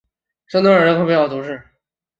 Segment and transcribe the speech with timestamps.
[0.47, 1.63] 圣若达尔人口变化图示